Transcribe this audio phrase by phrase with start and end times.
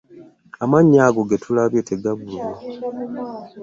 [0.63, 2.47] Amannya ago ge tulabye tegabbulwa.